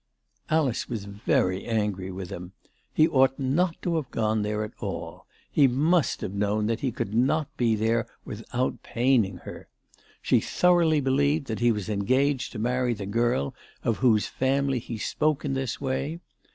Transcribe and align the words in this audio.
Alice 0.49 0.89
was 0.89 1.05
very 1.05 1.63
angry 1.65 2.11
with 2.11 2.31
him. 2.31 2.53
He 2.91 3.07
ought 3.07 3.37
not 3.37 3.79
to 3.83 3.97
have 3.97 4.09
gone 4.09 4.41
there 4.41 4.63
at 4.63 4.71
all. 4.79 5.27
He 5.51 5.67
must 5.67 6.21
have 6.21 6.33
known 6.33 6.65
that 6.65 6.79
he 6.79 6.91
could 6.91 7.13
not 7.13 7.55
be 7.55 7.75
there 7.75 8.07
without 8.25 8.81
paining 8.81 9.37
her. 9.45 9.67
She 10.19 10.39
thoroughly 10.39 11.01
believed 11.01 11.45
that 11.49 11.59
he 11.59 11.71
was 11.71 11.87
engaged 11.87 12.51
to 12.53 12.57
marry 12.57 12.95
the 12.95 13.05
girl 13.05 13.53
of 13.83 13.97
whose 13.97 14.25
family 14.25 14.79
he 14.79 14.97
spoke 14.97 15.45
in 15.45 15.53
this 15.53 15.79
way. 15.79 16.19